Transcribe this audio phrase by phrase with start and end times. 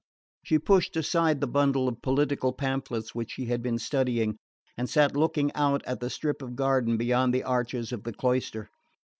[0.43, 4.39] She pushed aside the bundle of political pamphlets which she had been studying,
[4.75, 8.71] and sat looking out at the strip of garden beyond the arches of the cloister.